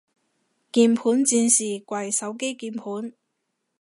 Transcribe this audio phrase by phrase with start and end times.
[0.71, 3.13] 鍵盤戰士跪手機鍵盤